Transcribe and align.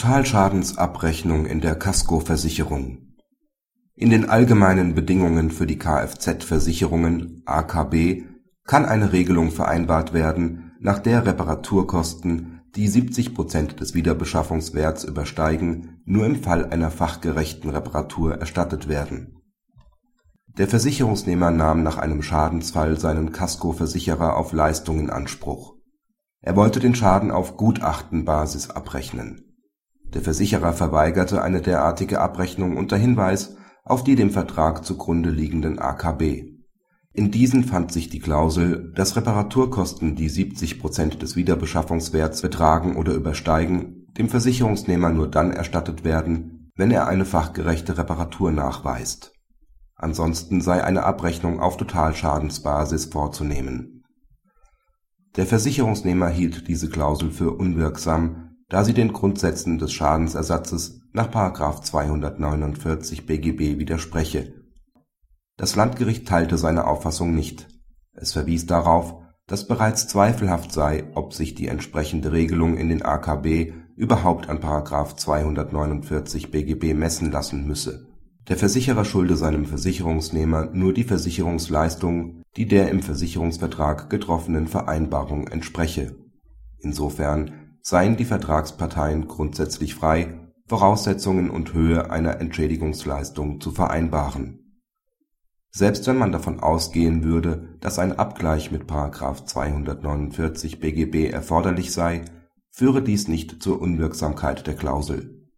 Totalschadensabrechnung 0.00 1.44
in 1.44 1.60
der 1.60 1.74
Kaskoversicherung 1.74 3.16
In 3.94 4.08
den 4.08 4.30
allgemeinen 4.30 4.94
Bedingungen 4.94 5.50
für 5.50 5.66
die 5.66 5.78
Kfz-Versicherungen 5.78 7.42
(AKB) 7.44 8.22
kann 8.64 8.86
eine 8.86 9.12
Regelung 9.12 9.50
vereinbart 9.50 10.14
werden, 10.14 10.72
nach 10.80 11.00
der 11.00 11.26
Reparaturkosten, 11.26 12.62
die 12.76 12.88
70 12.88 13.34
Prozent 13.34 13.80
des 13.80 13.92
Wiederbeschaffungswerts 13.92 15.04
übersteigen, 15.04 16.00
nur 16.06 16.24
im 16.24 16.42
Fall 16.42 16.70
einer 16.70 16.90
fachgerechten 16.90 17.68
Reparatur 17.68 18.36
erstattet 18.36 18.88
werden. 18.88 19.36
Der 20.56 20.68
Versicherungsnehmer 20.68 21.50
nahm 21.50 21.82
nach 21.82 21.98
einem 21.98 22.22
Schadensfall 22.22 22.98
seinen 22.98 23.32
Kaskoversicherer 23.32 24.38
auf 24.38 24.54
Leistung 24.54 24.98
in 24.98 25.10
Anspruch. 25.10 25.74
Er 26.40 26.56
wollte 26.56 26.80
den 26.80 26.94
Schaden 26.94 27.30
auf 27.30 27.58
Gutachtenbasis 27.58 28.70
abrechnen 28.70 29.44
der 30.14 30.22
Versicherer 30.22 30.72
verweigerte 30.72 31.42
eine 31.42 31.60
derartige 31.60 32.20
Abrechnung 32.20 32.76
unter 32.76 32.96
Hinweis 32.96 33.56
auf 33.84 34.04
die 34.04 34.16
dem 34.16 34.30
Vertrag 34.30 34.84
zugrunde 34.84 35.30
liegenden 35.30 35.78
AKB. 35.78 36.50
In 37.12 37.30
diesen 37.30 37.64
fand 37.64 37.92
sich 37.92 38.08
die 38.08 38.20
Klausel, 38.20 38.92
dass 38.94 39.16
Reparaturkosten, 39.16 40.14
die 40.14 40.28
70 40.28 40.80
Prozent 40.80 41.22
des 41.22 41.34
Wiederbeschaffungswerts 41.34 42.40
betragen 42.40 42.96
oder 42.96 43.14
übersteigen, 43.14 44.06
dem 44.16 44.28
Versicherungsnehmer 44.28 45.10
nur 45.10 45.28
dann 45.28 45.50
erstattet 45.50 46.04
werden, 46.04 46.70
wenn 46.76 46.90
er 46.90 47.08
eine 47.08 47.24
fachgerechte 47.24 47.98
Reparatur 47.98 48.52
nachweist. 48.52 49.32
Ansonsten 49.96 50.60
sei 50.60 50.82
eine 50.84 51.02
Abrechnung 51.02 51.60
auf 51.60 51.76
Totalschadensbasis 51.76 53.06
vorzunehmen. 53.06 54.04
Der 55.36 55.46
Versicherungsnehmer 55.46 56.28
hielt 56.28 56.68
diese 56.68 56.88
Klausel 56.88 57.30
für 57.30 57.52
unwirksam 57.52 58.49
da 58.70 58.84
sie 58.84 58.94
den 58.94 59.12
Grundsätzen 59.12 59.78
des 59.78 59.92
Schadensersatzes 59.92 61.02
nach§ 61.12 61.30
249 61.82 63.26
BGB 63.26 63.78
widerspreche. 63.78 64.54
Das 65.56 65.76
Landgericht 65.76 66.26
teilte 66.26 66.56
seine 66.56 66.86
Auffassung 66.86 67.34
nicht. 67.34 67.68
Es 68.12 68.32
verwies 68.32 68.66
darauf, 68.66 69.16
dass 69.46 69.66
bereits 69.66 70.06
zweifelhaft 70.06 70.72
sei, 70.72 71.10
ob 71.14 71.34
sich 71.34 71.56
die 71.56 71.66
entsprechende 71.66 72.30
Regelung 72.30 72.76
in 72.76 72.88
den 72.88 73.02
AKB 73.02 73.72
überhaupt 73.96 74.48
an§ 74.48 74.58
249 75.16 76.52
BGB 76.52 76.94
messen 76.94 77.32
lassen 77.32 77.66
müsse. 77.66 78.06
Der 78.48 78.56
Versicherer 78.56 79.04
schulde 79.04 79.36
seinem 79.36 79.66
Versicherungsnehmer 79.66 80.70
nur 80.72 80.94
die 80.94 81.04
Versicherungsleistung, 81.04 82.42
die 82.56 82.66
der 82.66 82.88
im 82.90 83.02
Versicherungsvertrag 83.02 84.08
getroffenen 84.08 84.68
Vereinbarung 84.68 85.48
entspreche. 85.48 86.16
Insofern 86.78 87.69
seien 87.82 88.16
die 88.16 88.24
Vertragsparteien 88.24 89.28
grundsätzlich 89.28 89.94
frei, 89.94 90.50
Voraussetzungen 90.66 91.50
und 91.50 91.74
Höhe 91.74 92.10
einer 92.10 92.40
Entschädigungsleistung 92.40 93.60
zu 93.60 93.72
vereinbaren. 93.72 94.82
Selbst 95.72 96.06
wenn 96.06 96.18
man 96.18 96.32
davon 96.32 96.60
ausgehen 96.60 97.22
würde, 97.24 97.76
dass 97.80 97.98
ein 97.98 98.18
Abgleich 98.18 98.70
mit§ 98.70 98.84
249 99.46 100.80
BGB 100.80 101.30
erforderlich 101.32 101.92
sei, 101.92 102.24
führe 102.70 103.02
dies 103.02 103.28
nicht 103.28 103.62
zur 103.62 103.80
Unwirksamkeit 103.80 104.66
der 104.66 104.74
Klausel. 104.74 105.48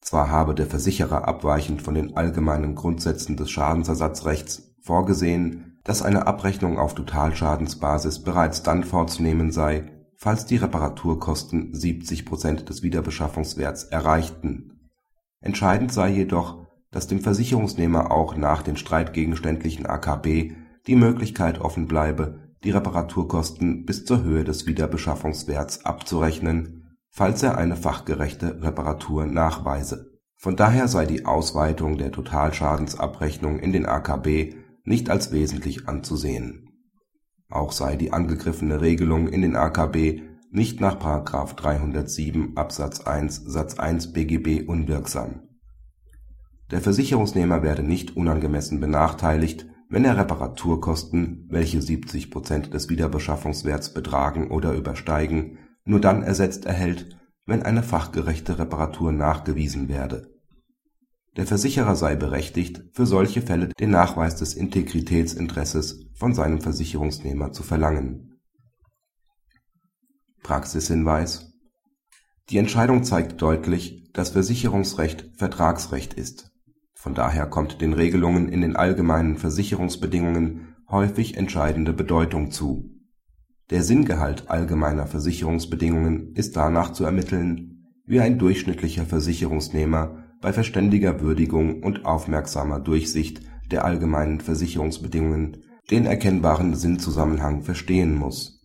Zwar 0.00 0.30
habe 0.30 0.54
der 0.54 0.66
Versicherer 0.66 1.28
abweichend 1.28 1.82
von 1.82 1.94
den 1.94 2.16
allgemeinen 2.16 2.74
Grundsätzen 2.74 3.36
des 3.36 3.50
Schadensersatzrechts 3.50 4.74
vorgesehen, 4.82 5.78
dass 5.84 6.02
eine 6.02 6.26
Abrechnung 6.26 6.78
auf 6.78 6.94
Totalschadensbasis 6.94 8.22
bereits 8.22 8.62
dann 8.62 8.84
vorzunehmen 8.84 9.50
sei 9.52 9.99
falls 10.22 10.44
die 10.44 10.56
Reparaturkosten 10.56 11.74
70 11.74 12.26
Prozent 12.26 12.68
des 12.68 12.82
Wiederbeschaffungswerts 12.82 13.84
erreichten. 13.84 14.90
Entscheidend 15.40 15.94
sei 15.94 16.10
jedoch, 16.10 16.66
dass 16.90 17.06
dem 17.06 17.20
Versicherungsnehmer 17.20 18.10
auch 18.10 18.36
nach 18.36 18.60
den 18.60 18.76
streitgegenständlichen 18.76 19.86
AKB 19.86 20.52
die 20.86 20.96
Möglichkeit 20.96 21.62
offen 21.62 21.86
bleibe, 21.86 22.52
die 22.64 22.70
Reparaturkosten 22.70 23.86
bis 23.86 24.04
zur 24.04 24.22
Höhe 24.22 24.44
des 24.44 24.66
Wiederbeschaffungswerts 24.66 25.86
abzurechnen, 25.86 26.98
falls 27.08 27.42
er 27.42 27.56
eine 27.56 27.76
fachgerechte 27.76 28.62
Reparatur 28.62 29.24
nachweise. 29.24 30.18
Von 30.36 30.54
daher 30.54 30.88
sei 30.88 31.06
die 31.06 31.24
Ausweitung 31.24 31.96
der 31.96 32.12
Totalschadensabrechnung 32.12 33.58
in 33.58 33.72
den 33.72 33.86
AKB 33.86 34.54
nicht 34.84 35.08
als 35.08 35.32
wesentlich 35.32 35.88
anzusehen 35.88 36.69
auch 37.50 37.72
sei 37.72 37.96
die 37.96 38.12
angegriffene 38.12 38.80
Regelung 38.80 39.28
in 39.28 39.42
den 39.42 39.56
AKB 39.56 40.22
nicht 40.50 40.80
nach§ 40.80 40.98
307 41.54 42.56
Absatz 42.56 43.00
1 43.00 43.42
Satz 43.46 43.78
1 43.78 44.12
BGB 44.12 44.68
unwirksam. 44.68 45.42
Der 46.70 46.80
Versicherungsnehmer 46.80 47.62
werde 47.62 47.82
nicht 47.82 48.16
unangemessen 48.16 48.80
benachteiligt, 48.80 49.66
wenn 49.88 50.04
er 50.04 50.16
Reparaturkosten, 50.16 51.46
welche 51.50 51.82
70 51.82 52.30
Prozent 52.30 52.72
des 52.72 52.88
Wiederbeschaffungswerts 52.88 53.92
betragen 53.92 54.50
oder 54.50 54.72
übersteigen, 54.72 55.58
nur 55.84 56.00
dann 56.00 56.22
ersetzt 56.22 56.64
erhält, 56.64 57.16
wenn 57.46 57.62
eine 57.62 57.82
fachgerechte 57.82 58.58
Reparatur 58.58 59.10
nachgewiesen 59.10 59.88
werde 59.88 60.39
der 61.36 61.46
Versicherer 61.46 61.94
sei 61.96 62.16
berechtigt, 62.16 62.82
für 62.92 63.06
solche 63.06 63.42
Fälle 63.42 63.68
den 63.78 63.90
Nachweis 63.90 64.36
des 64.36 64.54
Integritätsinteresses 64.54 66.06
von 66.14 66.34
seinem 66.34 66.60
Versicherungsnehmer 66.60 67.52
zu 67.52 67.62
verlangen. 67.62 68.40
Praxishinweis 70.42 71.52
Die 72.48 72.58
Entscheidung 72.58 73.04
zeigt 73.04 73.40
deutlich, 73.40 74.10
dass 74.12 74.30
Versicherungsrecht 74.30 75.30
Vertragsrecht 75.36 76.14
ist. 76.14 76.50
Von 76.94 77.14
daher 77.14 77.46
kommt 77.46 77.80
den 77.80 77.92
Regelungen 77.92 78.48
in 78.48 78.60
den 78.60 78.76
allgemeinen 78.76 79.36
Versicherungsbedingungen 79.36 80.74
häufig 80.90 81.36
entscheidende 81.36 81.92
Bedeutung 81.92 82.50
zu. 82.50 82.90
Der 83.70 83.84
Sinngehalt 83.84 84.50
allgemeiner 84.50 85.06
Versicherungsbedingungen 85.06 86.34
ist 86.34 86.56
danach 86.56 86.92
zu 86.92 87.04
ermitteln, 87.04 87.86
wie 88.04 88.20
ein 88.20 88.38
durchschnittlicher 88.38 89.06
Versicherungsnehmer 89.06 90.29
bei 90.40 90.52
verständiger 90.52 91.20
Würdigung 91.20 91.82
und 91.82 92.04
aufmerksamer 92.04 92.80
Durchsicht 92.80 93.42
der 93.70 93.84
allgemeinen 93.84 94.40
Versicherungsbedingungen 94.40 95.58
den 95.90 96.06
erkennbaren 96.06 96.74
Sinnzusammenhang 96.74 97.62
verstehen 97.62 98.14
muss. 98.16 98.60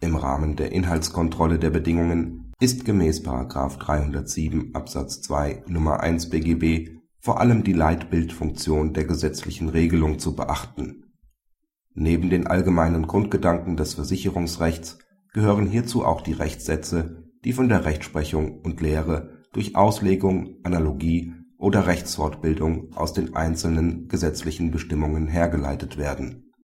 Im 0.00 0.16
Rahmen 0.16 0.56
der 0.56 0.72
Inhaltskontrolle 0.72 1.58
der 1.58 1.70
Bedingungen 1.70 2.52
ist 2.60 2.84
gemäß§ 2.84 3.24
307 3.78 4.74
Absatz 4.74 5.20
2 5.22 5.64
Nr. 5.68 6.00
1 6.00 6.30
BGB 6.30 7.00
vor 7.18 7.38
allem 7.38 7.64
die 7.64 7.74
Leitbildfunktion 7.74 8.94
der 8.94 9.04
gesetzlichen 9.04 9.68
Regelung 9.68 10.18
zu 10.18 10.34
beachten. 10.34 11.04
Neben 11.92 12.30
den 12.30 12.46
allgemeinen 12.46 13.06
Grundgedanken 13.06 13.76
des 13.76 13.94
Versicherungsrechts 13.94 14.98
gehören 15.32 15.66
hierzu 15.66 16.04
auch 16.04 16.22
die 16.22 16.32
Rechtssätze, 16.32 17.24
die 17.44 17.52
von 17.52 17.68
der 17.68 17.84
Rechtsprechung 17.84 18.60
und 18.60 18.80
Lehre 18.80 19.39
durch 19.52 19.76
Auslegung, 19.76 20.56
Analogie 20.62 21.34
oder 21.58 21.86
Rechtswortbildung 21.86 22.94
aus 22.94 23.12
den 23.12 23.34
einzelnen 23.34 24.08
gesetzlichen 24.08 24.70
Bestimmungen 24.70 25.28
hergeleitet 25.28 25.98
werden 25.98 26.49